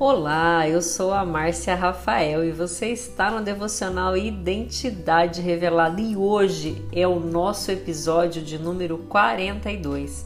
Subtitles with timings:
[0.00, 6.86] Olá, eu sou a Márcia Rafael e você está no devocional Identidade Revelada e hoje
[6.92, 10.24] é o nosso episódio de número 42.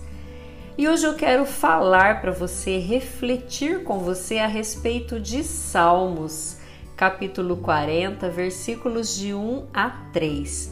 [0.77, 6.59] E hoje eu quero falar para você, refletir com você a respeito de Salmos,
[6.95, 10.71] capítulo 40, versículos de 1 a 3.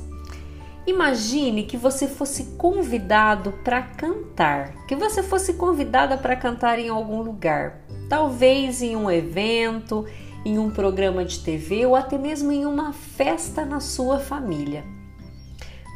[0.86, 7.22] Imagine que você fosse convidado para cantar, que você fosse convidada para cantar em algum
[7.22, 7.79] lugar
[8.10, 10.04] talvez em um evento,
[10.44, 14.84] em um programa de TV ou até mesmo em uma festa na sua família.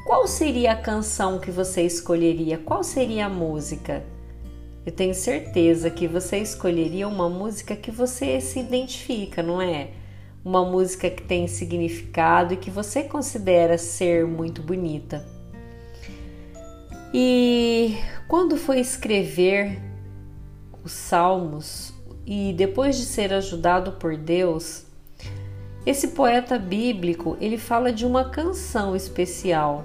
[0.06, 2.56] Qual seria a canção que você escolheria?
[2.56, 4.04] Qual seria a música?
[4.86, 9.90] Eu tenho certeza que você escolheria uma música que você se identifica, não é?
[10.44, 15.26] Uma música que tem significado e que você considera ser muito bonita.
[17.12, 17.96] E
[18.28, 19.80] quando foi escrever
[20.84, 21.94] os Salmos,
[22.26, 24.84] e depois de ser ajudado por Deus,
[25.86, 29.84] esse poeta bíblico, ele fala de uma canção especial.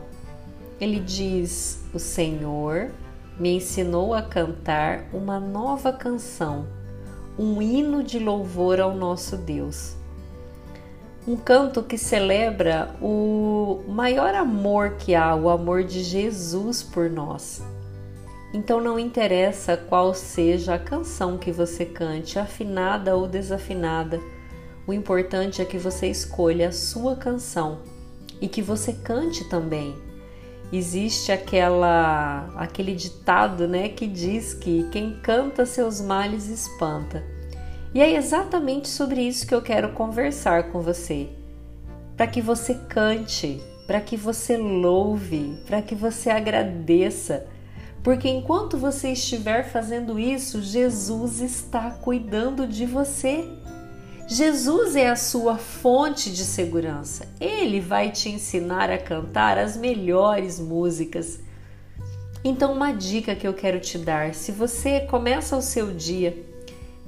[0.79, 2.91] Ele diz: "O Senhor
[3.37, 6.65] me ensinou a cantar uma nova canção,
[7.37, 9.97] um hino de louvor ao nosso Deus."
[11.27, 17.61] Um canto que celebra o maior amor que há, o amor de Jesus por nós.
[18.53, 24.19] Então não interessa qual seja a canção que você cante, afinada ou desafinada,
[24.87, 27.79] o importante é que você escolha a sua canção
[28.41, 29.95] e que você cante também.
[30.73, 37.23] Existe aquela aquele ditado, né, que diz que quem canta seus males espanta.
[37.93, 41.29] E é exatamente sobre isso que eu quero conversar com você.
[42.17, 47.47] Para que você cante, para que você louve, para que você agradeça
[48.03, 53.45] porque enquanto você estiver fazendo isso, Jesus está cuidando de você.
[54.27, 57.27] Jesus é a sua fonte de segurança.
[57.39, 61.39] Ele vai te ensinar a cantar as melhores músicas.
[62.43, 66.45] Então, uma dica que eu quero te dar: se você começa o seu dia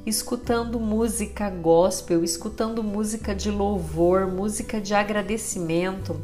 [0.05, 6.19] escutando música gospel, escutando música de louvor, música de agradecimento,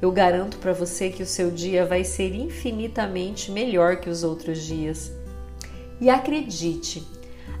[0.00, 4.62] eu garanto para você que o seu dia vai ser infinitamente melhor que os outros
[4.62, 5.10] dias.
[6.00, 7.06] E acredite,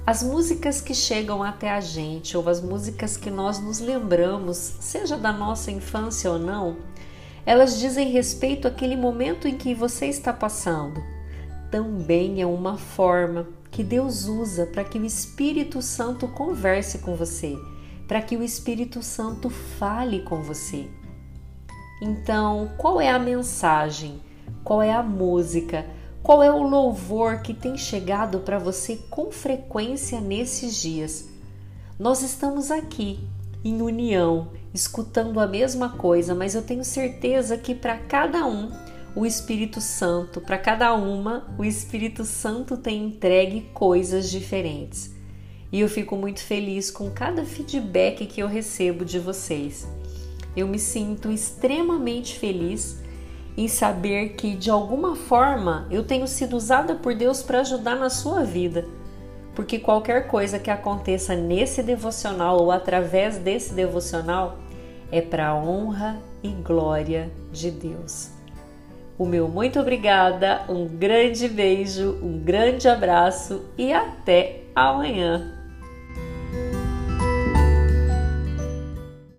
[0.06, 5.16] as músicas que chegam até a gente ou as músicas que nós nos lembramos, seja
[5.16, 6.76] da nossa infância ou não,
[7.46, 11.02] elas dizem respeito àquele momento em que você está passando.
[11.70, 17.56] Também é uma forma que Deus usa para que o Espírito Santo converse com você,
[18.06, 20.88] para que o Espírito Santo fale com você.
[22.00, 24.20] Então, qual é a mensagem?
[24.62, 25.86] Qual é a música?
[26.22, 31.28] Qual é o louvor que tem chegado para você com frequência nesses dias?
[31.98, 33.20] Nós estamos aqui
[33.64, 38.70] em união, escutando a mesma coisa, mas eu tenho certeza que para cada um
[39.14, 45.14] o Espírito Santo, para cada uma, o Espírito Santo tem entregue coisas diferentes.
[45.72, 49.88] E eu fico muito feliz com cada feedback que eu recebo de vocês
[50.56, 53.02] eu me sinto extremamente feliz
[53.56, 58.10] em saber que de alguma forma eu tenho sido usada por Deus para ajudar na
[58.10, 58.86] sua vida.
[59.54, 64.58] Porque qualquer coisa que aconteça nesse devocional ou através desse devocional
[65.10, 68.30] é para a honra e glória de Deus.
[69.18, 75.55] O meu muito obrigada, um grande beijo, um grande abraço e até amanhã.